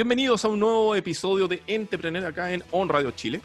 [0.00, 3.42] Bienvenidos a un nuevo episodio de Entrepreneur acá en On Radio Chile.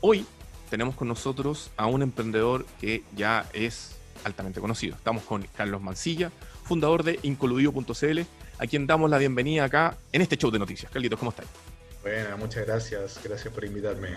[0.00, 0.24] Hoy
[0.70, 4.94] tenemos con nosotros a un emprendedor que ya es altamente conocido.
[4.94, 6.30] Estamos con Carlos Mancilla,
[6.62, 8.20] fundador de Incoludido.cl,
[8.60, 10.92] a quien damos la bienvenida acá en este show de noticias.
[10.92, 11.46] Carlitos, ¿cómo estás?
[12.02, 13.20] Bueno, muchas gracias.
[13.24, 14.10] Gracias por invitarme.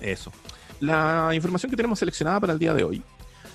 [0.00, 0.30] Eso.
[0.78, 3.02] La información que tenemos seleccionada para el día de hoy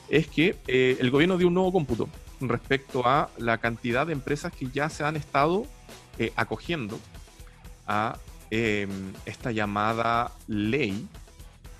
[0.10, 2.10] es que eh, el gobierno dio un nuevo cómputo
[2.42, 5.66] respecto a la cantidad de empresas que ya se han estado
[6.20, 7.00] eh, acogiendo
[7.88, 8.18] a
[8.50, 11.08] em, esta llamada ley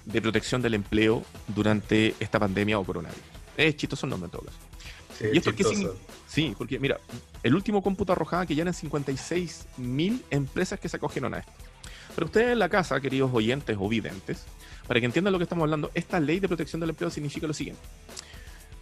[0.06, 3.24] de protección del empleo durante esta pandemia o coronavirus.
[3.58, 4.58] Es chistoso el nombre en todo caso.
[5.18, 5.76] Sí, ¿Y esto qué chistoso.
[5.76, 6.14] significa?
[6.28, 7.00] Sí, porque mira,
[7.44, 11.52] el último cómputo arrojaba que ya eran 56 mil empresas que se acogieron a esto.
[12.16, 14.46] Pero ustedes en la casa, queridos oyentes o videntes,
[14.88, 17.54] para que entiendan lo que estamos hablando, esta ley de protección del empleo significa lo
[17.54, 17.82] siguiente.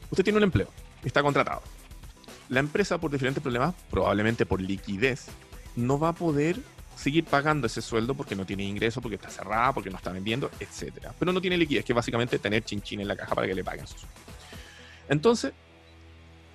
[0.10, 0.70] Usted tiene un empleo,
[1.04, 1.62] está contratado.
[2.50, 5.26] La empresa, por diferentes problemas, probablemente por liquidez,
[5.76, 6.60] no va a poder
[6.96, 10.50] seguir pagando ese sueldo porque no tiene ingreso, porque está cerrada, porque no está vendiendo,
[10.60, 11.14] etcétera.
[11.18, 13.64] Pero no tiene liquidez, que es básicamente tener chinchín en la caja para que le
[13.64, 14.18] paguen su sueldo.
[15.10, 15.54] Entonces,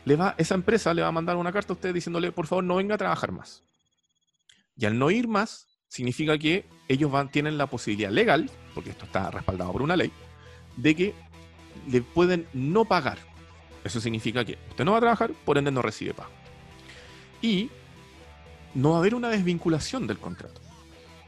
[0.04, 2.64] le va, esa empresa le va a mandar una carta a usted diciéndole, por favor,
[2.64, 3.62] no venga a trabajar más.
[4.76, 9.04] Y al no ir más, significa que ellos van, tienen la posibilidad legal, porque esto
[9.04, 10.10] está respaldado por una ley,
[10.76, 11.14] de que
[11.88, 13.18] le pueden no pagar.
[13.84, 16.30] Eso significa que usted no va a trabajar, por ende no recibe pago.
[17.42, 17.70] Y
[18.74, 20.60] no va a haber una desvinculación del contrato.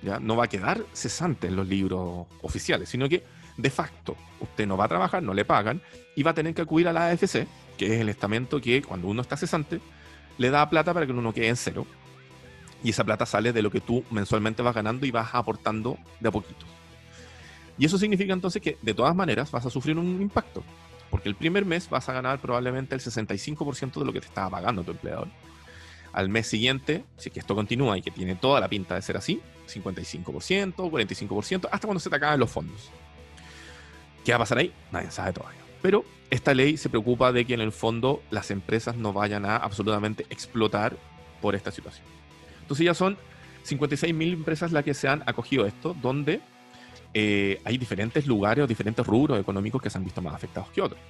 [0.02, 0.18] ¿ya?
[0.18, 3.24] No va a quedar cesante en los libros oficiales, sino que
[3.56, 5.80] de facto usted no va a trabajar, no le pagan,
[6.16, 9.08] y va a tener que acudir a la AFC, que es el estamento que cuando
[9.08, 9.80] uno está cesante,
[10.38, 11.86] le da plata para que uno quede en cero.
[12.84, 16.28] Y esa plata sale de lo que tú mensualmente vas ganando y vas aportando de
[16.28, 16.66] a poquito.
[17.78, 20.62] Y eso significa entonces que de todas maneras vas a sufrir un impacto.
[21.10, 24.50] Porque el primer mes vas a ganar probablemente el 65% de lo que te estaba
[24.50, 25.28] pagando tu empleador.
[26.12, 29.02] Al mes siguiente, si es que esto continúa y que tiene toda la pinta de
[29.02, 32.90] ser así, 55%, 45%, hasta cuando se te acaban los fondos.
[34.24, 34.72] ¿Qué va a pasar ahí?
[34.90, 35.60] Nadie sabe todavía.
[35.80, 39.56] Pero esta ley se preocupa de que en el fondo las empresas no vayan a
[39.56, 40.96] absolutamente explotar
[41.40, 42.06] por esta situación.
[42.60, 43.16] Entonces ya son
[43.66, 46.40] 56.000 empresas las que se han acogido a esto, donde
[47.14, 50.80] eh, hay diferentes lugares o diferentes rubros económicos que se han visto más afectados que
[50.80, 51.00] otros.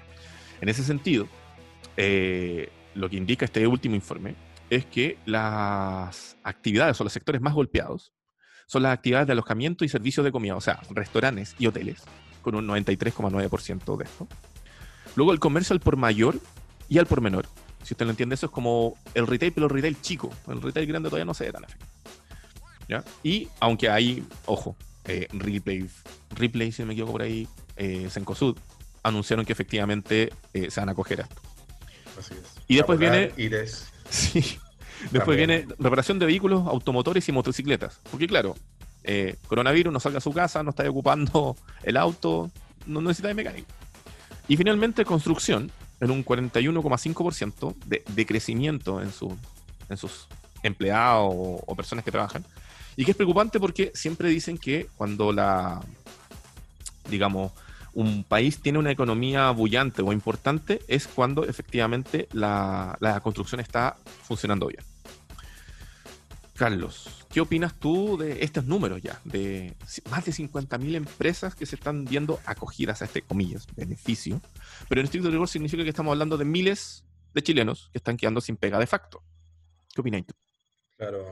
[0.61, 1.29] En ese sentido,
[1.97, 4.35] eh, lo que indica este último informe
[4.77, 8.13] es que las actividades o los sectores más golpeados
[8.67, 12.03] son las actividades de alojamiento y servicios de comida, o sea, restaurantes y hoteles,
[12.41, 14.27] con un 93,9% de esto.
[15.15, 16.41] Luego el comercio al por mayor
[16.89, 17.47] y al por menor.
[17.83, 20.31] Si usted lo entiende, eso es como el retail, pero el retail chico.
[20.49, 21.91] El retail grande todavía no se ve tan afectado.
[22.89, 23.05] ¿Ya?
[23.23, 24.75] Y aunque hay, ojo,
[25.05, 25.87] eh, Replay,
[26.31, 27.47] Replay, si no me equivoco por ahí,
[27.77, 28.57] eh, Cencosud,
[29.03, 31.43] anunciaron que efectivamente eh, se van a acoger a esto.
[32.19, 32.55] Así es.
[32.69, 33.89] Y después viene- Ires.
[34.13, 34.59] Sí.
[35.11, 35.49] Después También.
[35.49, 38.01] viene reparación de vehículos, automotores y motocicletas.
[38.11, 38.55] Porque claro,
[39.05, 42.51] eh, coronavirus, no salga a su casa, no está ocupando el auto,
[42.87, 43.69] no necesita de mecánico.
[44.49, 45.71] Y finalmente construcción,
[46.01, 49.37] en un 41,5% de, de crecimiento en, su,
[49.89, 50.27] en sus
[50.63, 52.45] empleados o, o personas que trabajan.
[52.97, 55.81] Y que es preocupante porque siempre dicen que cuando la,
[57.09, 57.53] digamos,
[57.95, 63.97] un país tiene una economía bullante o importante es cuando efectivamente la, la construcción está
[64.23, 64.83] funcionando bien.
[66.67, 69.21] Carlos, ¿qué opinas tú de estos números ya?
[69.25, 69.75] De
[70.09, 74.41] más de 50.000 empresas que se están viendo acogidas a este, comillas, beneficio.
[74.89, 77.03] Pero en estricto rigor significa que estamos hablando de miles
[77.35, 79.25] de chilenos que están quedando sin pega de facto.
[79.93, 80.35] ¿Qué opinas tú?
[80.97, 81.27] Claro.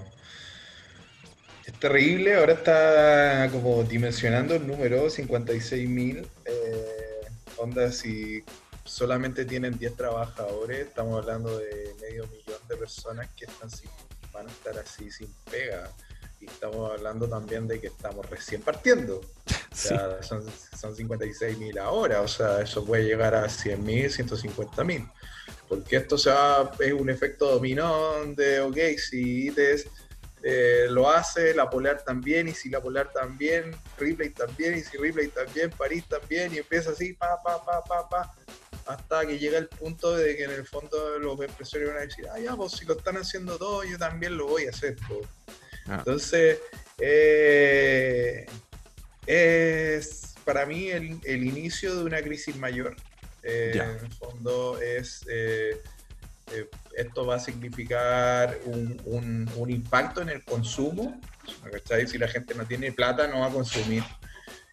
[1.64, 6.26] Es terrible, ahora está como dimensionando el número, 56.000.
[6.44, 8.42] Eh, onda, si
[8.84, 13.88] solamente tienen 10 trabajadores, estamos hablando de medio millón de personas que están sin-
[14.32, 15.90] van a estar así sin pega.
[16.40, 19.20] Y estamos hablando también de que estamos recién partiendo.
[19.20, 20.44] O sea, son,
[20.78, 25.10] son 56.000 ahora, o sea, eso puede llegar a 100.000, 150.000.
[25.68, 29.86] Porque esto se va, es un efecto dominó de, ok, si ITES
[30.42, 34.96] eh, lo hace, la Polar también, y si la Polar también, Ripley también, y si
[34.96, 38.34] Ripley también, París también, y empieza así, pa, pa, pa, pa, pa,
[38.92, 42.26] hasta que llega el punto de que en el fondo los empresarios van a decir,
[42.32, 44.96] ah, ya, pues si lo están haciendo todos, yo también lo voy a hacer.
[45.08, 45.26] pues".
[45.86, 45.96] Ah.
[45.98, 46.58] Entonces,
[46.98, 48.46] eh,
[49.26, 52.96] es para mí el, el inicio de una crisis mayor.
[53.42, 55.80] Eh, en el fondo es eh,
[56.52, 61.20] eh, esto va a significar un, un- un impacto en el consumo.
[61.72, 62.06] ¿cachai?
[62.06, 64.02] Si la gente no tiene plata, no va a consumir.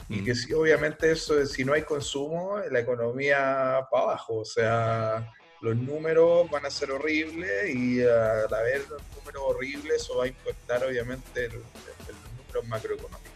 [0.09, 0.25] Y Mm.
[0.25, 4.36] que si, obviamente eso, si no hay consumo, la economía para abajo.
[4.38, 5.31] O sea,
[5.62, 10.83] los números van a ser horribles y al haber números horribles eso va a impactar
[10.86, 13.31] obviamente el, el número macroeconómico.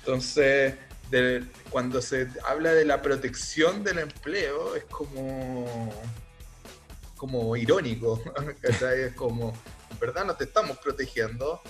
[0.00, 0.74] Entonces,
[1.70, 5.92] cuando se habla de la protección del empleo, es como,
[7.16, 8.22] como irónico,
[8.62, 9.52] es como,
[9.90, 11.62] en verdad no te estamos protegiendo,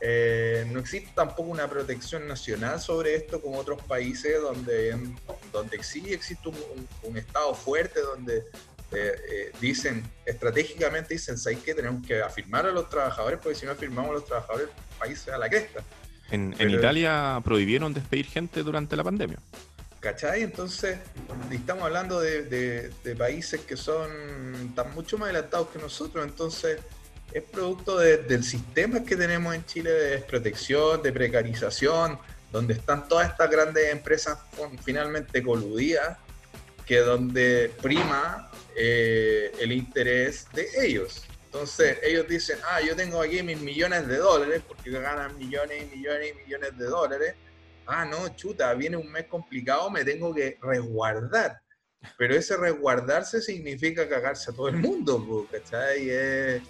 [0.00, 4.96] eh, no existe tampoco una protección nacional sobre esto como otros países donde,
[5.52, 8.44] donde sí existe un, Estado fuerte, donde eh,
[8.92, 13.72] eh, dicen, estratégicamente dicen, ¿sabes que Tenemos que afirmar a los trabajadores, porque si no
[13.72, 15.82] afirmamos a los trabajadores, el país se da la cresta.
[16.30, 19.38] En, Italia prohibieron despedir gente durante la pandemia.
[20.00, 20.42] ¿Cachai?
[20.42, 20.98] Entonces,
[21.50, 26.80] estamos hablando de, países que son tan mucho más adelantados que nosotros, entonces
[27.32, 32.18] es producto del sistema que tenemos en Chile de desprotección, de precarización,
[32.50, 34.38] donde están todas estas grandes empresas
[34.82, 36.18] finalmente coludidas,
[36.86, 41.24] que donde prima eh, el interés de ellos.
[41.46, 45.96] Entonces ellos dicen, ah, yo tengo aquí mis millones de dólares, porque ganan millones y
[45.96, 47.34] millones y millones de dólares.
[47.86, 51.60] Ah, no, chuta, viene un mes complicado, me tengo que resguardar.
[52.18, 56.04] Pero ese resguardarse significa cagarse a todo el mundo, ¿cachai?
[56.04, 56.62] Y es,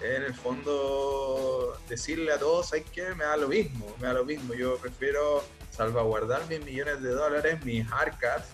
[0.00, 3.14] en el fondo decirle a todos, ¿sabes qué?
[3.14, 4.54] Me da lo mismo, me da lo mismo.
[4.54, 8.44] Yo prefiero salvaguardar mis millones de dólares, mis arcas,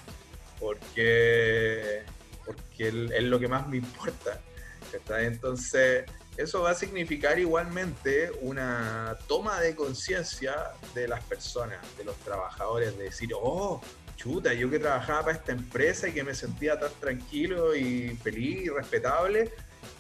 [0.59, 2.03] porque,
[2.45, 4.41] porque es lo que más me importa.
[5.19, 6.05] Entonces,
[6.37, 12.97] eso va a significar igualmente una toma de conciencia de las personas, de los trabajadores,
[12.97, 13.81] de decir, oh,
[14.17, 18.67] chuta, yo que trabajaba para esta empresa y que me sentía tan tranquilo y feliz
[18.67, 19.53] y respetable,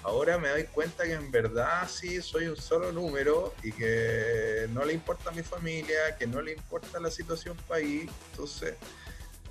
[0.03, 4.85] ahora me doy cuenta que en verdad sí soy un solo número y que no
[4.85, 8.11] le importa a mi familia, que no le importa la situación país.
[8.31, 8.75] Entonces,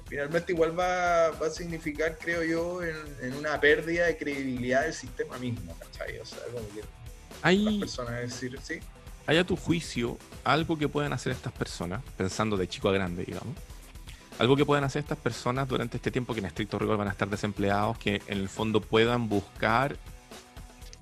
[0.07, 5.77] finalmente igual va, a significar, creo yo, en, una pérdida de credibilidad del sistema mismo,
[5.77, 6.17] ¿cachai?
[6.19, 6.81] O sea, como que
[7.41, 8.79] hay, las personas decir, sí.
[9.27, 13.23] ¿Hay a tu juicio algo que pueden hacer estas personas, pensando de chico a grande,
[13.23, 13.55] digamos?
[14.39, 17.11] Algo que pueden hacer estas personas durante este tiempo que en estricto rigor van a
[17.11, 19.97] estar desempleados, que en el fondo puedan buscar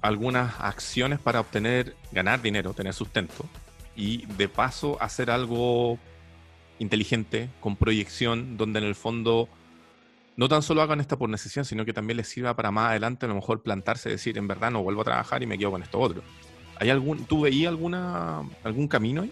[0.02, 3.46] algunas acciones para obtener, ganar dinero, tener sustento,
[3.96, 5.98] y de paso hacer algo
[6.80, 9.50] inteligente, con proyección, donde en el fondo
[10.36, 13.26] no tan solo hagan esto por necesidad, sino que también les sirva para más adelante
[13.26, 15.82] a lo mejor plantarse decir, en verdad no vuelvo a trabajar y me quedo con
[15.82, 16.22] esto otro.
[16.80, 19.32] ¿Hay algún, ¿Tú veías alguna, algún camino ahí?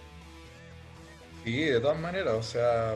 [1.44, 2.96] Sí, de todas maneras, o sea,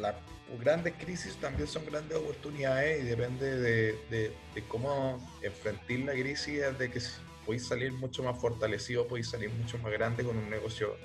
[0.00, 0.14] las
[0.60, 6.90] grandes crisis también son grandes oportunidades y depende de, de, cómo enfrentar la crisis, de
[6.90, 7.00] que
[7.44, 10.96] podéis salir mucho más fortalecido, podéis salir mucho más grande con un negocio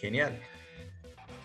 [0.00, 0.40] genial.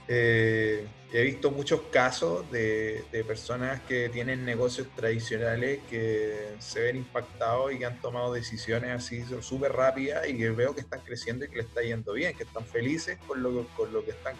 [0.07, 7.71] Eh, he visto muchos casos de, personas que tienen negocios tradicionales que se ven impactados
[7.71, 11.49] y que han tomado decisiones así súper rápidas y que veo que están creciendo y
[11.49, 14.35] que les está yendo bien, que están felices con lo, con lo que están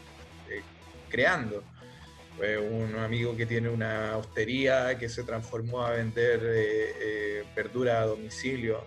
[0.50, 0.62] eh,
[1.10, 1.64] creando.
[2.40, 8.84] Un amigo que tiene una hostería que se transformó a vender eh, verdura a domicilio.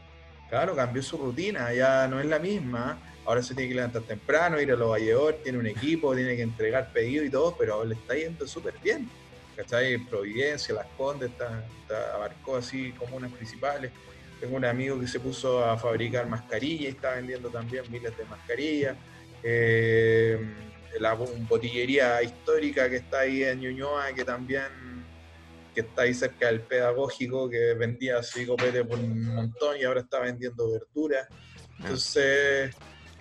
[0.48, 4.60] Claro, cambió su rutina, ya no es la misma ahora se tiene que levantar temprano,
[4.60, 7.94] ir a los valledores, tiene un equipo, tiene que entregar pedidos y todo, pero le
[7.94, 9.10] está yendo súper bien.
[9.56, 9.98] ¿Cachai?
[9.98, 11.64] Providencia, Las Condes, está,
[12.14, 13.90] abarcó así comunas principales.
[14.38, 18.24] Tengo un amigo que se puso a fabricar mascarillas y está vendiendo también miles de
[18.26, 18.96] mascarillas.
[19.42, 20.38] Eh,
[21.00, 24.64] la botillería histórica que está ahí en Ñuñoa, que también
[25.74, 30.00] que está ahí cerca del pedagógico, que vendía así copete por un montón y ahora
[30.00, 31.28] está vendiendo verduras.
[31.78, 32.74] Entonces,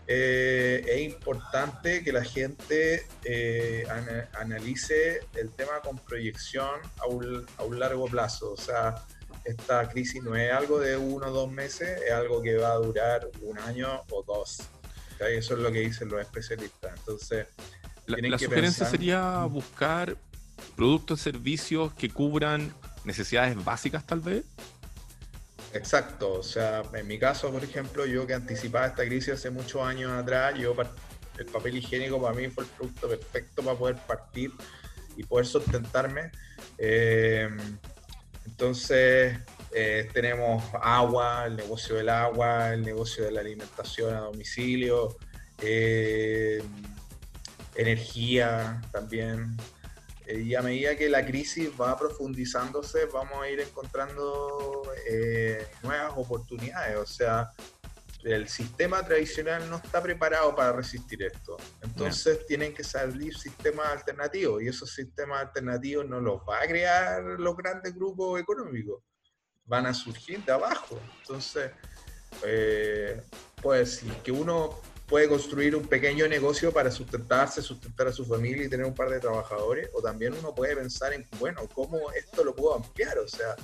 [0.07, 3.85] eh, es importante que la gente eh,
[4.39, 8.53] analice el tema con proyección a un, a un, largo plazo.
[8.53, 8.95] O sea,
[9.43, 12.75] esta crisis no es algo de uno o dos meses, es algo que va a
[12.75, 14.69] durar un año o dos.
[15.19, 16.93] Eso es lo que dicen los especialistas.
[16.97, 17.47] Entonces,
[18.05, 20.17] la, la sugerencia sería buscar
[20.75, 24.43] productos, servicios que cubran necesidades básicas tal vez
[25.75, 29.81] Exacto, o sea, en mi caso, por ejemplo, yo que anticipaba esta crisis hace muchos
[29.81, 30.73] años atrás, yo
[31.37, 34.51] el papel higiénico para mí fue el producto perfecto para poder partir
[35.17, 36.31] y poder sustentarme.
[36.77, 37.49] Eh,
[38.45, 39.37] entonces,
[39.75, 45.17] eh, tenemos agua, el negocio del agua, el negocio de la alimentación a domicilio,
[45.61, 46.63] eh,
[47.75, 49.57] energía también,
[50.27, 56.13] eh, y a medida que la crisis va profundizándose, vamos a ir encontrando eh, nuevas
[56.15, 56.97] oportunidades.
[56.97, 57.51] O sea,
[58.23, 61.57] el sistema tradicional no está preparado para resistir esto.
[61.81, 67.21] Entonces tienen que salir sistemas alternativos y esos sistemas alternativos no los va a crear
[67.23, 69.03] los grandes grupos económicos.
[69.65, 70.99] Van a surgir de abajo.
[71.21, 71.71] Entonces,
[72.45, 73.21] eh,
[73.61, 78.69] pues que uno puede construir un pequeño negocio para sustentarse, sustentar a su familia y
[78.69, 82.55] tener un par de trabajadores, o también uno puede pensar en, bueno, ¿cómo esto lo
[82.55, 83.19] puedo ampliar?
[83.19, 83.55] O sea,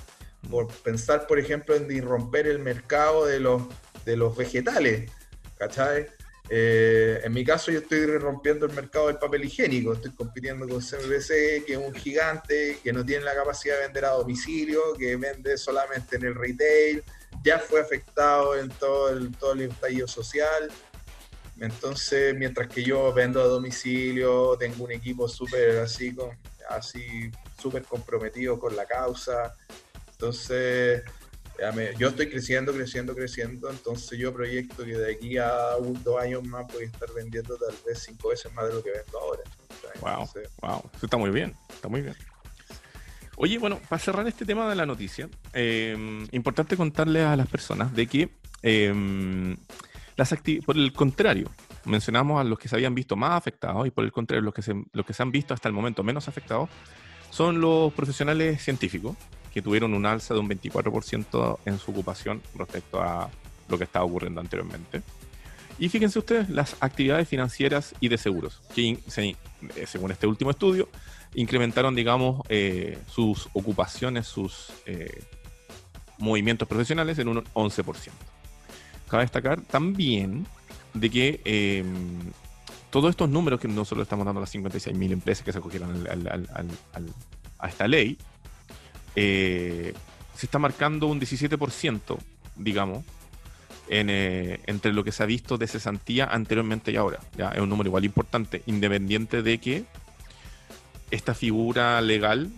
[0.48, 3.62] por pensar, por ejemplo, en romper el mercado de los,
[4.04, 5.10] de los vegetales,
[5.58, 6.08] ¿cachai?
[6.48, 10.80] Eh, en mi caso yo estoy rompiendo el mercado del papel higiénico, estoy compitiendo con
[10.80, 15.16] CMBC, que es un gigante, que no tiene la capacidad de vender a domicilio, que
[15.16, 17.02] vende solamente en el retail,
[17.44, 20.70] ya fue afectado en todo el, todo el estallido social.
[21.60, 26.14] Entonces, mientras que yo vendo a domicilio, tengo un equipo súper así,
[26.68, 27.30] así
[27.60, 29.54] súper comprometido con la causa.
[30.10, 31.02] Entonces,
[31.98, 36.42] yo estoy creciendo, creciendo, creciendo, entonces yo proyecto que de aquí a un, dos años
[36.44, 39.42] más voy a estar vendiendo tal vez cinco veces más de lo que vendo ahora.
[40.00, 40.28] Wow,
[40.60, 42.16] wow, eso está muy bien, está muy bien.
[43.36, 47.94] Oye, bueno, para cerrar este tema de la noticia, eh, importante contarle a las personas
[47.94, 48.28] de que
[48.62, 49.56] eh,
[50.16, 51.50] las por el contrario,
[51.84, 54.62] mencionamos a los que se habían visto más afectados y por el contrario, los que
[54.62, 56.68] se, los que se han visto hasta el momento menos afectados
[57.30, 59.16] son los profesionales científicos,
[59.52, 63.30] que tuvieron un alza de un 24% en su ocupación respecto a
[63.68, 65.02] lo que estaba ocurriendo anteriormente.
[65.78, 70.88] Y fíjense ustedes las actividades financieras y de seguros, que eh, según este último estudio,
[71.34, 75.22] incrementaron, digamos, eh, sus ocupaciones, sus eh,
[76.18, 78.10] movimientos profesionales en un 11%.
[79.08, 80.46] Cabe destacar también
[80.94, 82.20] de que em,
[82.90, 86.06] todos estos números que nosotros estamos dando a las 56.000 empresas que se acogieron
[87.58, 88.18] a esta ley,
[89.16, 89.94] eh,
[90.34, 92.18] se está marcando un 17%,
[92.56, 93.04] digamos,
[93.88, 97.20] eh, entre lo que se ha visto de cesantía anteriormente y ahora.
[97.36, 97.50] ¿ya?
[97.50, 99.84] Es un número igual importante, independiente de que
[101.10, 102.50] esta figura legal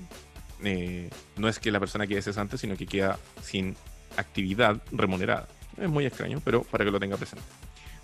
[0.63, 3.77] eh, no es que la persona quede cesante, sino que queda sin
[4.17, 5.49] actividad remunerada.
[5.81, 7.45] Es muy extraño, pero para que lo tenga presente.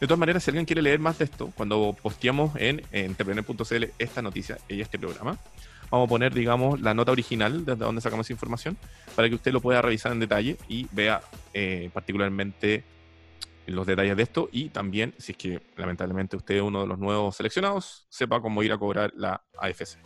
[0.00, 4.23] De todas maneras, si alguien quiere leer más de esto, cuando posteamos en entrepreneur.cl esta
[4.23, 5.38] noticia y este programa,
[5.91, 8.77] vamos a poner, digamos, la nota original desde donde sacamos esa información
[9.15, 11.21] para que usted lo pueda revisar en detalle y vea
[11.53, 12.85] eh, particularmente
[13.67, 16.99] los detalles de esto y también, si es que lamentablemente usted es uno de los
[16.99, 19.99] nuevos seleccionados, sepa cómo ir a cobrar la AFC.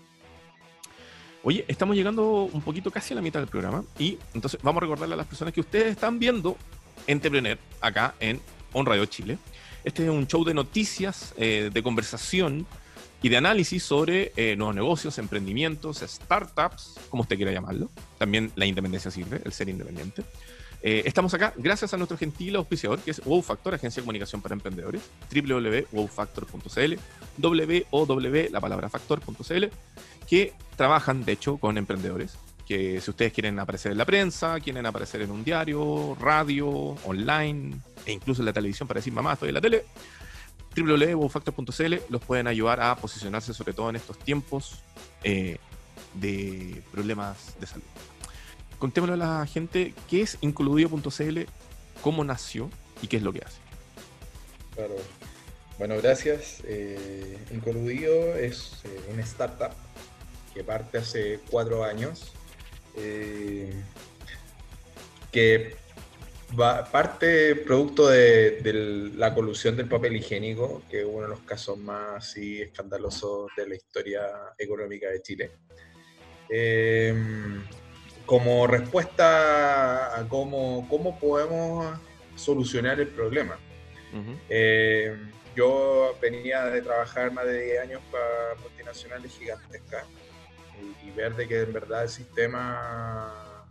[1.42, 4.84] Oye, estamos llegando un poquito casi a la mitad del programa y entonces vamos a
[4.84, 6.56] recordarle a las personas que ustedes están viendo
[7.06, 8.40] Entrepreneur acá en
[8.72, 9.38] On Radio Chile.
[9.84, 12.66] Este es un show de noticias, eh, de conversación
[13.22, 17.90] y de análisis sobre eh, nuevos negocios, emprendimientos, startups, como usted quiera llamarlo.
[18.18, 20.24] También la independencia sirve, el ser independiente.
[20.86, 24.42] Eh, estamos acá gracias a nuestro gentil auspiciador, que es Wow Factor, Agencia de Comunicación
[24.42, 25.00] para Emprendedores,
[25.32, 26.94] www.wowfactor.cl,
[27.38, 29.64] www, la palabra factor.cl,
[30.28, 32.36] que trabajan, de hecho, con emprendedores.
[32.66, 36.68] Que si ustedes quieren aparecer en la prensa, quieren aparecer en un diario, radio,
[37.06, 39.86] online, e incluso en la televisión para decir mamá, estoy en la tele,
[40.74, 44.82] www.wowfactor.cl los pueden ayudar a posicionarse sobre todo en estos tiempos
[45.22, 45.58] eh,
[46.14, 47.84] de problemas de salud.
[48.78, 51.40] Contémosle a la gente qué es incluido.cl,
[52.02, 52.70] cómo nació
[53.02, 53.58] y qué es lo que hace.
[54.74, 54.96] Claro.
[55.78, 56.62] Bueno, gracias.
[56.64, 59.72] Eh, Incoludio es eh, una startup
[60.52, 62.32] que parte hace cuatro años,
[62.96, 63.72] eh,
[65.32, 65.76] que
[66.56, 72.36] parte producto de, la colusión del papel higiénico, que es uno de los casos más
[72.36, 74.22] escandalosos de la historia
[74.58, 75.50] económica de Chile.
[76.48, 77.64] Em,
[78.26, 81.98] como respuesta a cómo, cómo podemos
[82.36, 83.58] solucionar el problema.
[84.48, 90.04] Em, yo venía de trabajar más de 10 años para multinacionales gigantescas
[90.80, 93.66] y, y ver de que en verdad el sistema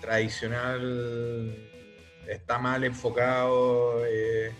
[0.00, 1.71] tradicional
[2.28, 4.52] está mal enfocado, eh,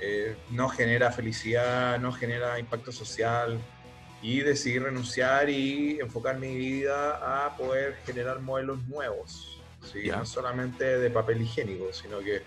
[0.00, 3.58] eh, no genera felicidad, no genera impacto social
[4.22, 9.60] y decidí renunciar y enfocar mi vida a poder generar modelos nuevos,
[10.04, 12.42] no solamente de papel higiénico, sino que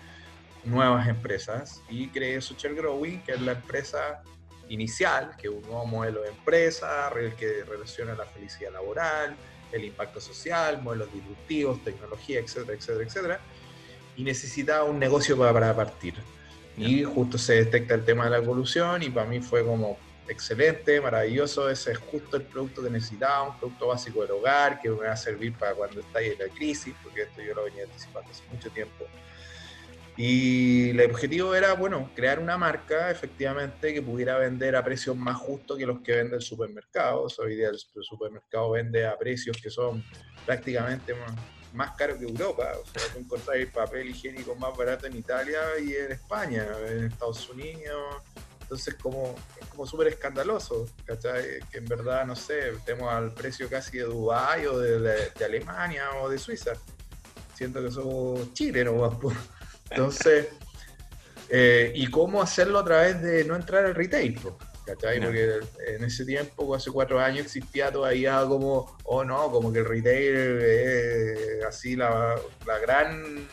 [0.64, 4.22] nuevas empresas y creé Social Growing, que es la empresa
[4.68, 9.34] inicial, que es un nuevo modelo de empresa que relaciona la felicidad laboral,
[9.72, 13.40] el impacto social, modelos disruptivos, tecnología, etcétera, etcétera, etcétera
[14.16, 16.14] y necesitaba un negocio para, partir.
[16.76, 21.00] Y justo se detecta el tema de la evolución y para mí fue como excelente,
[21.00, 25.06] maravilloso, ese es justo el producto que necesitaba, un producto básico del hogar que me
[25.06, 28.30] va a servir para cuando esté en la crisis, porque esto yo lo venía anticipando
[28.30, 29.06] hace mucho tiempo.
[30.16, 35.36] Y el objetivo era, bueno, crear una marca efectivamente que pudiera vender a precios más
[35.36, 37.26] justos que los que vende el supermercado.
[37.38, 40.04] hoy día el supermercado vende a precios que son
[40.44, 41.32] prácticamente más
[41.92, 42.72] caro que Europa.
[42.80, 47.48] O sea, tú encontráis papel higiénico más barato en Italia y en España, en Estados
[47.48, 48.22] Unidos.
[48.60, 51.60] Entonces como, es como súper escandaloso, ¿cachai?
[51.70, 56.28] Que en verdad, no sé, tenemos al precio casi de Dubái o de, Alemania o
[56.28, 56.72] de Suiza.
[57.54, 59.12] Siento que somos Chile nomás.
[59.90, 60.48] Entonces,
[61.50, 64.40] eh, ¿y cómo hacerlo a través de no entrar al retail?
[64.84, 65.20] ¿Cachai?
[65.20, 69.84] Porque en ese tiempo, hace cuatro años, existía todavía como, oh no, como que el
[69.84, 72.36] retail es así la,
[72.66, 73.48] la gran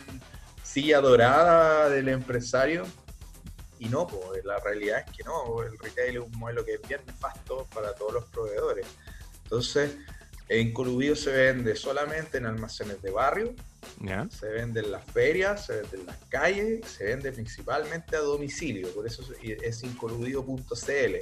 [0.63, 2.85] silla dorada del empresario
[3.79, 6.81] y no, pues la realidad es que no, el retail es un modelo que es
[6.87, 8.85] bien nefasto para todos los proveedores.
[9.43, 9.95] Entonces,
[10.49, 13.53] en se vende solamente en almacenes de barrio,
[14.29, 18.91] se vende en las ferias, se vende en las calles, se vende principalmente a domicilio,
[18.93, 21.15] por eso es incoludido.cl.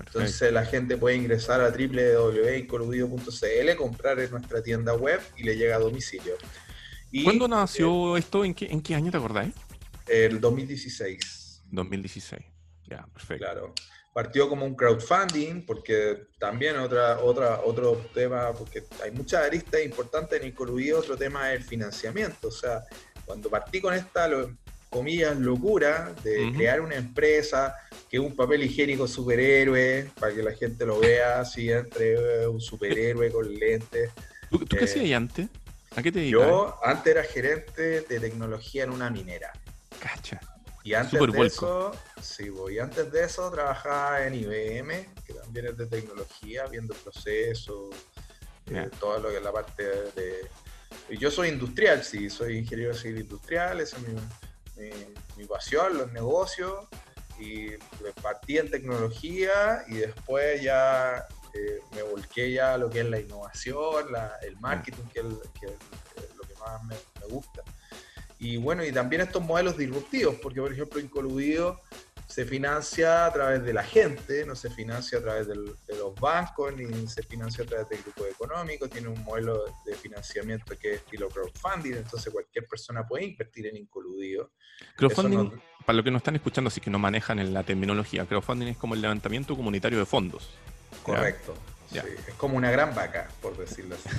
[0.00, 5.76] Entonces la gente puede ingresar a www.incoludido.cl, comprar en nuestra tienda web y le llega
[5.76, 6.34] a domicilio.
[7.22, 8.44] ¿Cuándo nació esto?
[8.44, 9.54] ¿En qué, ¿En qué año te acordáis?
[10.06, 11.62] El 2016.
[11.70, 12.42] 2016.
[12.86, 13.44] Ya, perfecto.
[13.44, 13.74] Claro.
[14.14, 20.40] Partió como un crowdfunding, porque también otra, otra, otro tema, porque hay muchas aristas importantes
[20.40, 22.48] en incluido otro tema es el financiamiento.
[22.48, 22.84] O sea,
[23.26, 24.30] cuando partí con esta,
[24.88, 27.74] comillas, locura de crear una empresa
[28.08, 32.60] que es un papel higiénico superhéroe, para que la gente lo vea así entre un
[32.60, 34.12] superhéroe con lentes.
[34.48, 35.48] ¿Tú, qué eh, hacías antes?
[35.96, 36.48] ¿A qué te dedicabas?
[36.48, 39.52] Yo antes era gerente de tecnología en una minera.
[39.98, 40.40] Cacha.
[40.84, 42.78] Y antes de eso, sí, voy.
[42.78, 47.94] antes de eso trabajaba en IBM, que también es de tecnología, viendo procesos,
[48.66, 50.46] eh, todo lo que es la parte de.
[51.18, 54.90] Yo soy industrial, sí, soy ingeniero civil industrial, esa es mi,
[55.38, 56.86] mi, pasión, los negocios.
[57.38, 57.70] Y
[58.22, 63.18] partí en tecnología y después ya eh, me volqué ya a lo que es la
[63.18, 65.26] innovación, la, el marketing, que es,
[65.58, 67.62] que es, lo que más me, me gusta.
[68.44, 71.80] Y bueno, y también estos modelos disruptivos, porque por ejemplo Incoludido
[72.26, 76.76] se financia a través de la gente, no se financia a través de los bancos,
[76.76, 80.96] ni se financia a través del grupo económico, tiene un modelo de financiamiento que es
[81.00, 84.50] estilo crowdfunding, entonces cualquier persona puede invertir en Incoludido.
[84.96, 85.50] Crowdfunding,
[85.86, 88.76] para los que no están escuchando, así que no manejan en la terminología, crowdfunding es
[88.76, 90.50] como el levantamiento comunitario de fondos.
[91.02, 91.54] Correcto.
[91.94, 94.10] es como una gran vaca, por decirlo así.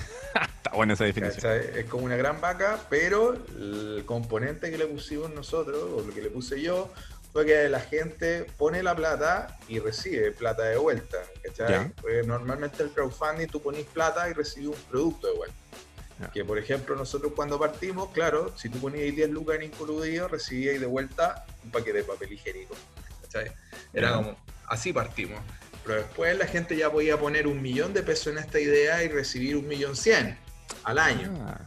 [0.76, 1.62] Está buena esa definición.
[1.74, 6.22] Es como una gran vaca, pero el componente que le pusimos nosotros, o lo que
[6.22, 6.92] le puse yo,
[7.32, 11.20] fue que la gente pone la plata y recibe plata de vuelta.
[12.02, 15.56] Pues normalmente el crowdfunding tú pones plata y recibes un producto de vuelta.
[16.34, 20.78] Que por ejemplo nosotros cuando partimos, claro, si tú ponías 10 lucas en incluido, recibías
[20.78, 22.76] de vuelta un paquete de papel higiénico.
[23.94, 25.40] Era como, así partimos.
[25.86, 29.08] Pero después la gente ya podía poner un millón de pesos en esta idea y
[29.08, 30.44] recibir un millón cien
[30.84, 31.32] al año.
[31.48, 31.60] Ah,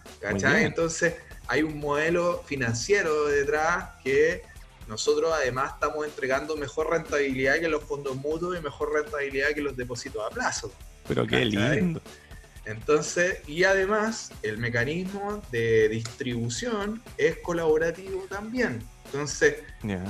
[0.60, 1.14] Entonces
[1.46, 4.42] hay un modelo financiero detrás que
[4.86, 9.76] nosotros además estamos entregando mejor rentabilidad que los fondos mutuos y mejor rentabilidad que los
[9.76, 10.72] depósitos a plazo.
[11.06, 12.00] Pero qué lindo.
[12.64, 18.86] Entonces, y además el mecanismo de distribución es colaborativo también.
[19.06, 19.56] Entonces,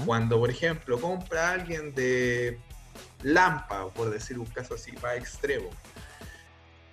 [0.04, 2.58] cuando por ejemplo compra alguien de
[3.22, 5.70] Lampa, por decir un caso así más extremo,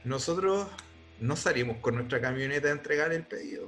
[0.04, 0.68] nosotros
[1.20, 3.68] no salimos con nuestra camioneta a entregar el pedido.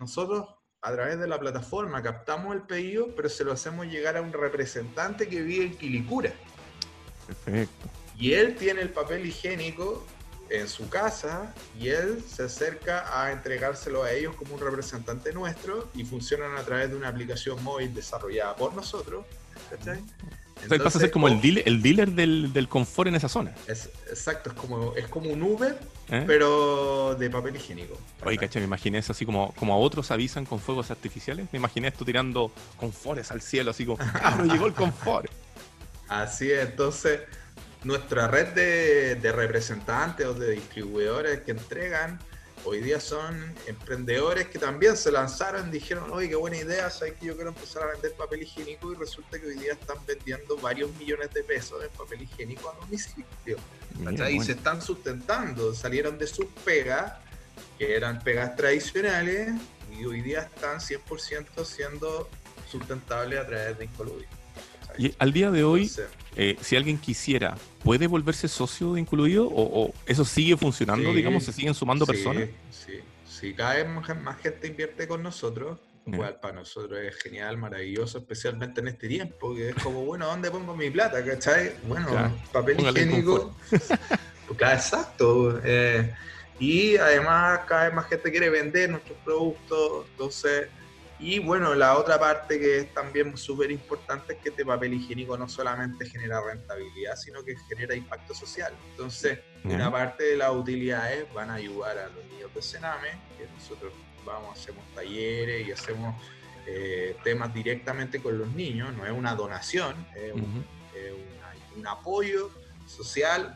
[0.00, 0.46] Nosotros
[0.82, 4.32] a través de la plataforma captamos el pedido, pero se lo hacemos llegar a un
[4.32, 6.32] representante que vive en Quilicura.
[7.26, 7.88] Perfecto.
[8.18, 10.06] Y él tiene el papel higiénico
[10.50, 15.88] en su casa y él se acerca a entregárselo a ellos como un representante nuestro
[15.94, 19.24] y funcionan a través de una aplicación móvil desarrollada por nosotros.
[19.70, 20.02] ¿Cachai?
[20.62, 23.52] Entonces, pasa a ser como el dealer, el dealer del, del, confort en esa zona.
[23.66, 26.24] Es, exacto, es como, es como un Uber, ¿Eh?
[26.26, 27.98] pero de papel higiénico.
[28.24, 31.48] Oye, caché, me imaginé eso así como, como a otros avisan con fuegos artificiales.
[31.52, 35.30] Me imaginé esto tirando confores al cielo, así como, ¡ah, no llegó el confort!
[36.08, 37.20] Así es, entonces
[37.82, 42.20] nuestra red de, de representantes o de distribuidores que entregan
[42.64, 47.26] hoy día son emprendedores que también se lanzaron, dijeron, oye, qué buena idea, sabes que
[47.26, 50.94] yo quiero empezar a vender papel higiénico y resulta que hoy día están vendiendo varios
[50.96, 53.58] millones de pesos en papel higiénico a domicilio.
[54.30, 57.12] y se están sustentando, salieron de sus pegas,
[57.78, 59.52] que eran pegas tradicionales,
[59.90, 62.28] y hoy día están 100% siendo
[62.70, 64.26] sustentables a través de Incoludio.
[64.96, 65.90] Y al día de hoy,
[66.36, 69.48] eh, si alguien quisiera, ¿puede volverse socio de Incluido?
[69.50, 72.48] ¿O, eso sigue funcionando, digamos, se siguen sumando personas?
[72.70, 73.54] Sí, sí.
[73.54, 75.78] Cada vez más, gente invierte con nosotros.
[76.06, 80.50] Igual para nosotros es genial, maravilloso, especialmente en este tiempo, que es como, bueno, ¿dónde
[80.50, 81.24] pongo mi plata?
[81.24, 81.72] ¿Cachai?
[81.86, 82.08] Bueno,
[82.52, 83.56] papel higiénico.
[84.60, 85.60] exacto.
[85.64, 86.12] Eh,
[86.58, 90.68] Y además cada vez más gente quiere vender nuestros productos, entonces...
[91.18, 95.38] Y bueno, la otra parte que es también súper importante es que este papel higiénico
[95.38, 98.72] no solamente genera rentabilidad, sino que genera impacto social.
[98.90, 103.46] Entonces, una parte de las utilidades van a ayudar a los niños de Sename, que
[103.54, 103.92] nosotros
[104.26, 106.20] vamos, hacemos talleres y hacemos
[106.66, 110.64] eh, temas directamente con los niños, no es una donación, es un,
[111.76, 112.50] un apoyo
[112.86, 113.54] social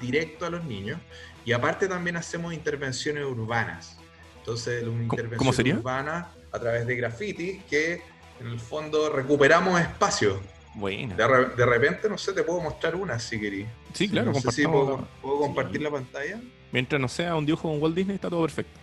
[0.00, 0.98] directo a los niños.
[1.44, 3.98] Y aparte también hacemos intervenciones urbanas.
[4.38, 5.74] Entonces, una intervención ¿Cómo sería?
[5.74, 8.00] urbana a través de graffiti que
[8.40, 10.40] en el fondo recuperamos espacio.
[10.74, 11.16] Bueno.
[11.16, 13.66] De, repente, no sé, te puedo mostrar una si querís.
[13.92, 16.40] Sí, claro, no sé si puedo, compartir la pantalla.
[16.70, 18.80] Mientras no sea un dibujo con Walt Disney, está todo perfecto.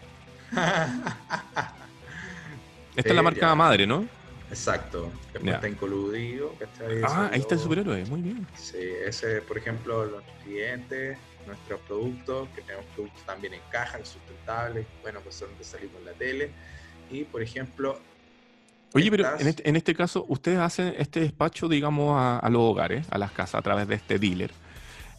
[2.95, 4.05] Esta es la marca madre, ¿no?
[4.49, 5.09] Exacto.
[5.31, 6.53] Después está incoludido.
[7.03, 8.45] Ah, ahí está el superhéroe, muy bien.
[8.57, 14.85] Sí, ese, por ejemplo, los clientes, nuestros productos, que tenemos productos también en caja, sustentables,
[15.01, 16.51] bueno, pues son de salir con la tele.
[17.11, 17.99] Y, por ejemplo...
[18.93, 23.07] Oye, pero en este, en este, caso, ustedes hacen este despacho, digamos, a, los hogares,
[23.09, 24.51] a las casas, a través de este dealer.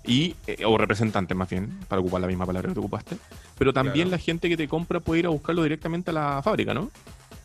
[0.04, 3.16] Y, eh, o representante más bien, para ocupar la misma palabra que te ocupaste.
[3.56, 6.74] Pero también la gente que te compra puede ir a buscarlo directamente a la fábrica,
[6.74, 6.90] ¿no?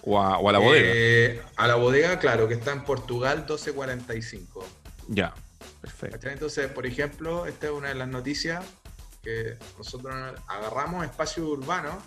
[0.03, 0.89] O a, la bodega.
[0.93, 4.67] Eh, a la bodega, claro, que está en Portugal 1245.
[5.07, 5.33] Ya,
[5.79, 6.29] perfecto.
[6.29, 8.65] Entonces, por ejemplo, esta es una de las noticias
[9.77, 10.15] nosotros
[10.47, 12.01] agarramos espacio urbano,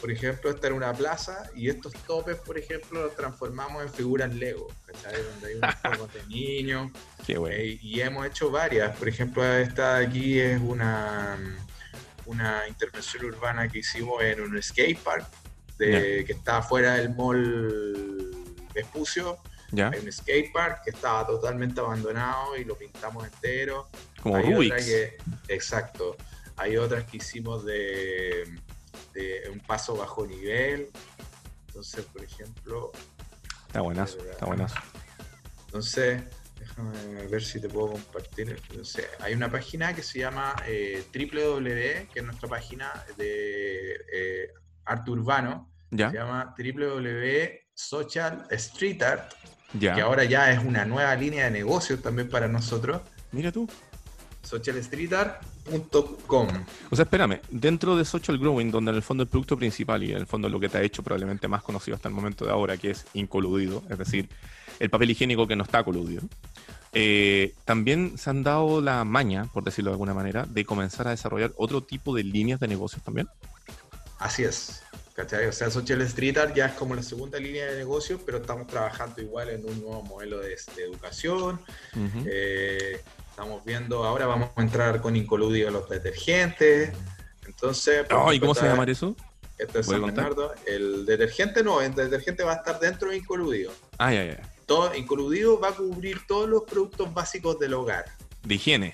[0.00, 4.34] por ejemplo, esta era una plaza, y estos topes, por ejemplo, los transformamos en figuras
[4.34, 5.22] Lego, ¿cachai?
[5.22, 6.92] Donde hay unos juegos de niños.
[7.28, 8.96] Eh, y hemos hecho varias.
[8.96, 11.38] Por ejemplo, esta de aquí es una,
[12.26, 15.26] una intervención urbana que hicimos en un skate park
[15.78, 18.30] que está fuera del mall
[18.74, 19.38] Vespucio.
[19.72, 23.88] Hay un skate park que estaba totalmente abandonado y lo pintamos entero.
[24.22, 24.90] Como Rubik's.
[25.48, 26.16] exacto.
[26.60, 28.44] Hay otras que hicimos de,
[29.50, 30.90] un paso bajo nivel.
[31.68, 32.92] Entonces, por ejemplo.
[33.66, 34.76] Está buenazo, está buenazo.
[35.66, 36.22] Entonces,
[36.58, 38.60] déjame ver si te puedo compartir.
[39.20, 44.52] hay una página que se llama eh, www, que es nuestra página de eh,
[44.84, 45.72] arte urbano.
[45.90, 46.10] ¿Ya?
[46.10, 49.32] Se llama www.socialstreetart,
[49.72, 49.94] ¿Ya?
[49.94, 53.00] que ahora ya es una nueva línea de negocios también para nosotros.
[53.32, 53.66] Mira tú
[54.42, 56.48] socialstreetart.com.
[56.90, 60.12] O sea, espérame, dentro de Social Growing, donde en el fondo el producto principal y
[60.12, 62.52] en el fondo lo que te ha hecho probablemente más conocido hasta el momento de
[62.52, 64.28] ahora, que es incoludido, es decir,
[64.78, 66.22] el papel higiénico que no está coludido,
[66.92, 71.10] eh, también se han dado la maña, por decirlo de alguna manera, de comenzar a
[71.10, 73.28] desarrollar otro tipo de líneas de negocios también.
[74.18, 74.82] Así es.
[75.20, 75.46] ¿cachai?
[75.46, 78.66] O sea, Social Street Art ya es como la segunda línea de negocio, pero estamos
[78.66, 81.60] trabajando igual en un nuevo modelo de, educación.
[83.40, 86.92] Estamos viendo, ahora vamos a entrar con incoludio a los detergentes.
[87.46, 88.04] Entonces.
[88.34, 89.16] ¿Y cómo se llama eso?
[89.56, 90.52] Esto es San Bernardo.
[90.66, 93.72] El detergente no, el detergente va a estar dentro de incoludio.
[93.96, 94.42] Ah, ya, ya.
[94.66, 98.04] Todo, incoludio va a cubrir todos los productos básicos del hogar.
[98.42, 98.92] De higiene.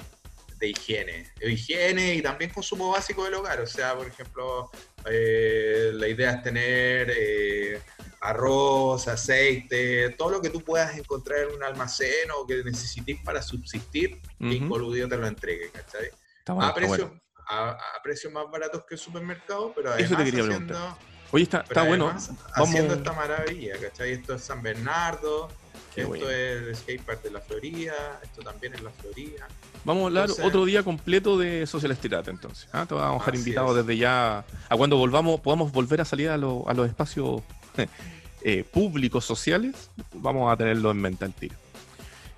[0.61, 1.29] De higiene.
[1.41, 3.61] De higiene y también consumo básico del hogar.
[3.61, 4.71] O sea, por ejemplo,
[5.11, 7.12] eh, la idea es tener.
[7.16, 7.81] Eh,
[8.27, 13.40] arroz, aceite, todo lo que tú puedas encontrar en un almacén o que necesites para
[13.40, 15.09] subsistir, uh -huh.
[15.09, 16.11] te lo entregue, ¿cachai?
[16.47, 17.11] a, precios,
[17.49, 20.99] a, precios más baratos que el supermercado, pero además Eso te quería haciendo,
[21.33, 22.14] Oye, está, está bueno.
[22.55, 24.12] Haciendo esta maravilla, ¿cachai?
[24.12, 25.49] Esto es San Bernardo,
[25.97, 29.49] esto es el skatepark de la Florida, esto también es la Florida.
[29.85, 32.69] Vamos a hablar otro día completo de Social Estirate, entonces.
[32.73, 32.87] ¿ah?
[32.87, 36.35] Te vamos a dejar invitado desde ya a cuando volvamos, podamos volver a salir a,
[36.35, 37.43] a los espacios
[38.43, 41.57] eh, públicos, sociales, vamos a tenerlo en mente al tiro.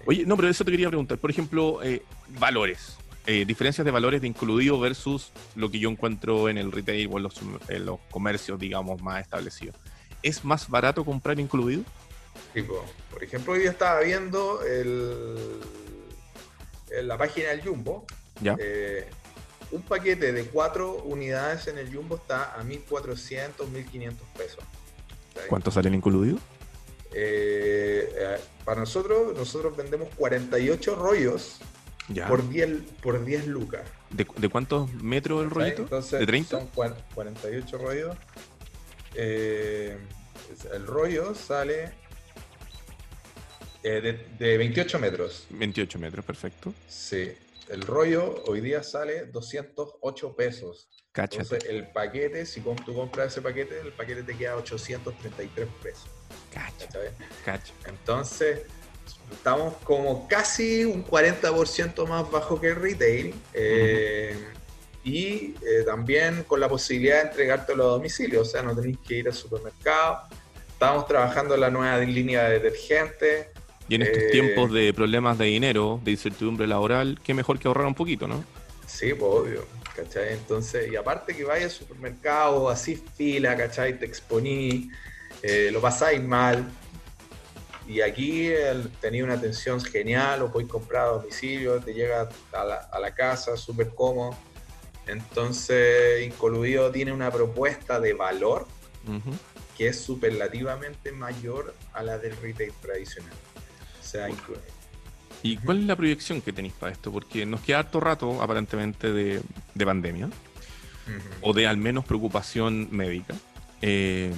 [0.06, 1.18] Oye, no, pero eso te quería preguntar.
[1.18, 2.02] Por ejemplo, eh,
[2.38, 2.96] valores.
[3.26, 7.18] Eh, diferencias de valores de incluido versus lo que yo encuentro en el retail o
[7.18, 9.76] en los, comercios, digamos, más establecidos.
[10.22, 11.82] ¿Es más barato comprar incluido?
[12.54, 15.60] Tipo, por ejemplo, hoy estaba viendo el,
[16.90, 18.04] en la página del Jumbo.
[18.40, 18.56] ¿Ya?
[19.70, 24.64] un paquete de cuatro unidades en el Jumbo está a 1.400, 1.500 pesos.
[25.48, 26.40] ¿Cuánto salen incluidos?
[27.12, 31.58] Eh, eh, para nosotros, nosotros vendemos 48 rollos
[32.28, 32.70] Por, 10,
[33.02, 33.82] por 10 lucas.
[34.10, 35.84] ¿De, cuántos metros el rollito?
[35.86, 36.50] ¿De 30?
[36.50, 36.68] Son
[37.14, 38.16] 48 rollos.
[39.14, 39.98] Eh,
[40.72, 41.92] el rollo sale
[43.90, 45.46] de, de, 28 metros.
[45.50, 46.74] 28 metros, perfecto.
[46.88, 47.32] Sí.
[47.68, 50.88] El rollo hoy día sale 208 pesos.
[51.14, 56.06] Entonces, el paquete, si tú compras ese paquete, el paquete te queda 833 pesos.
[57.44, 57.72] Cacha.
[57.86, 58.62] Entonces,
[59.32, 63.34] estamos como casi un 40% más bajo que el retail.
[63.52, 64.36] Eh,
[65.04, 69.14] y eh, también con la posibilidad de entregártelo a domicilio, o sea, no tenéis que
[69.14, 70.28] ir al supermercado.
[70.68, 73.50] Estamos trabajando en la nueva línea de detergente.
[73.88, 77.68] Y en estos Eh, tiempos de problemas de dinero, de incertidumbre laboral, qué mejor que
[77.68, 78.44] ahorrar un poquito, ¿no?
[78.86, 80.34] Sí, pues obvio, ¿cachai?
[80.34, 83.98] Entonces, y aparte que vayas al supermercado, así fila, ¿cachai?
[83.98, 84.90] Te exponí,
[85.42, 86.68] eh, lo pasáis mal.
[87.86, 88.50] Y aquí
[89.00, 93.14] tenía una atención genial, lo podéis comprar a domicilio, te llega a la, a la
[93.14, 94.36] casa, súper cómodo.
[95.06, 98.66] Entonces, Incoluido tiene una propuesta de valor
[99.78, 103.32] que es superlativamente mayor a la del retail tradicional.
[104.08, 104.26] Sea,
[105.42, 107.12] ¿Y cuál es la proyección que tenéis para esto?
[107.12, 109.42] Porque nos queda harto rato, aparentemente, de,
[109.74, 110.30] de pandemia,
[111.42, 113.34] o de al menos preocupación médica.
[113.82, 114.32] Eh,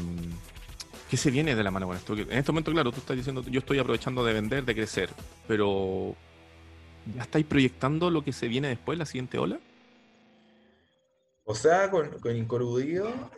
[1.08, 2.14] ¿Qué se viene de la mano con esto?
[2.14, 5.10] En este momento, claro, tú estás diciendo, yo estoy aprovechando de vender, de crecer,
[5.46, 6.16] pero
[7.14, 9.60] ¿ya estáis proyectando lo que se viene después, la siguiente ola?
[11.44, 12.48] O sea, con, con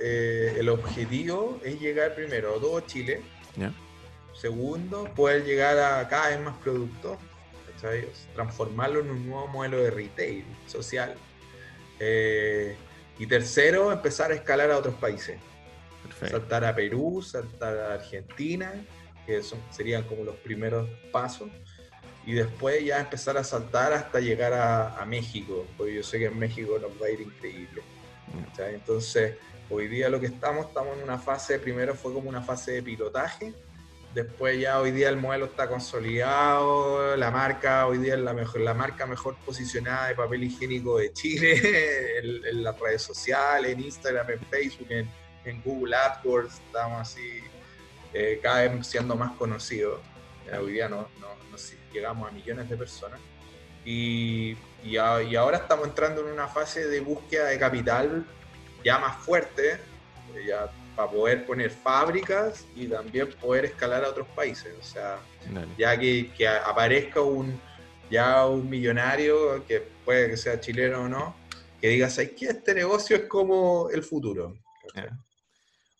[0.00, 3.20] eh, el objetivo es llegar primero a todo Chile,
[3.56, 3.70] ¿Ya?
[4.34, 7.18] Segundo, poder llegar a cada vez más productos,
[8.34, 11.14] transformarlo en un nuevo modelo de retail social.
[11.98, 12.76] Eh,
[13.18, 15.38] y tercero, empezar a escalar a otros países.
[16.02, 16.38] Perfecto.
[16.38, 18.72] Saltar a Perú, saltar a Argentina,
[19.26, 21.48] que son, serían como los primeros pasos.
[22.24, 26.26] Y después ya empezar a saltar hasta llegar a, a México, porque yo sé que
[26.26, 27.82] en México nos va a ir increíble.
[28.46, 28.74] ¿cachai?
[28.74, 29.36] Entonces,
[29.70, 32.82] hoy día lo que estamos, estamos en una fase, primero fue como una fase de
[32.82, 33.52] pilotaje,
[34.14, 38.60] después ya hoy día el modelo está consolidado, la marca hoy día es la, mejor,
[38.60, 43.80] la marca mejor posicionada de papel higiénico de Chile, en, en las redes sociales, en
[43.80, 45.10] Instagram, en Facebook, en,
[45.44, 47.40] en Google AdWords, estamos así
[48.14, 50.00] eh, cada vez siendo más conocidos.
[50.60, 51.56] Hoy día no, no, no
[51.92, 53.20] llegamos a millones de personas.
[53.84, 58.24] Y, y, a- y ahora estamos entrando en una fase de búsqueda de capital
[58.84, 59.78] ya más fuerte,
[60.46, 64.72] ya para poder poner fábricas y también poder escalar a otros países.
[64.78, 65.18] O sea,
[65.50, 65.68] Dale.
[65.78, 67.58] ya que, que aparezca un
[68.12, 71.34] ya un millonario, que puede que sea chileno o no,
[71.80, 72.46] que diga, ¿sabes qué?
[72.46, 74.54] Este negocio es como el futuro.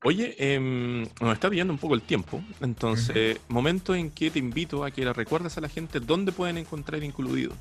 [0.04, 4.84] Oye, em, nos está pillando un poco el tiempo, entonces, momento en que te invito
[4.84, 7.54] a que le recuerdes a la gente dónde pueden encontrar Incluido.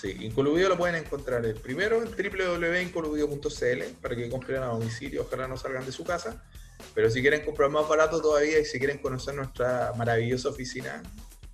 [0.00, 5.48] Sí, Incoluvido lo pueden encontrar el primero en www.incoluvido.cl para que compren a domicilio, ojalá
[5.48, 6.42] no salgan de su casa.
[6.94, 11.02] Pero si quieren comprar más barato todavía y si quieren conocer nuestra maravillosa oficina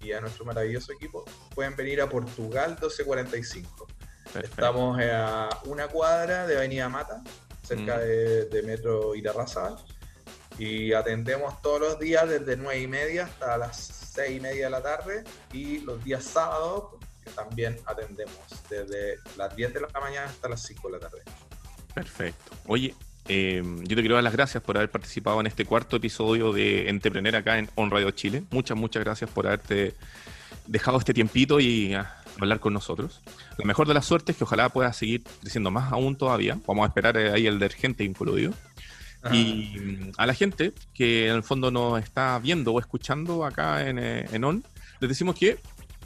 [0.00, 1.24] y a nuestro maravilloso equipo,
[1.54, 3.86] pueden venir a Portugal 1245.
[4.24, 4.48] Perfecto.
[4.48, 7.22] Estamos a una cuadra de Avenida Mata,
[7.62, 8.00] cerca Mm.
[8.00, 9.76] de, de Metro Irarrázaval.
[10.58, 14.70] Y atendemos todos los días desde 9 y media hasta las 6 y media de
[14.70, 15.22] la tarde.
[15.52, 18.36] Y los días sábados que también atendemos
[18.68, 21.22] desde las 10 de la mañana hasta las 5 de la tarde.
[21.94, 22.52] Perfecto.
[22.66, 22.94] Oye,
[23.28, 26.88] eh, yo te quiero dar las gracias por haber participado en este cuarto episodio de
[26.88, 28.42] Entrepreneur acá en On Radio Chile.
[28.50, 29.94] Muchas, muchas gracias por haberte
[30.66, 33.20] dejado este tiempito y ah, hablar con nosotros.
[33.58, 36.58] La mejor de las suertes es que ojalá puedas seguir creciendo más aún todavía.
[36.66, 38.52] Vamos a esperar eh, ahí el detergente incluido.
[39.30, 43.88] Y mm, a la gente que en el fondo nos está viendo o escuchando acá
[43.88, 44.64] en, eh, en On,
[45.00, 45.58] les decimos que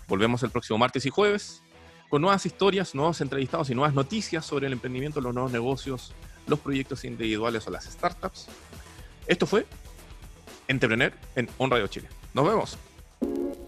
[0.09, 1.63] volvemos el próximo martes y jueves
[2.09, 6.13] con nuevas historias, nuevos entrevistados y nuevas noticias sobre el emprendimiento, los nuevos negocios,
[6.47, 8.47] los proyectos individuales o las startups.
[9.27, 9.67] Esto fue
[10.69, 12.09] Entrepreneur en On Radio Chile.
[12.33, 13.66] Nos vemos.